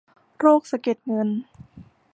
[0.39, 1.29] โรคสะเก็ดเงิน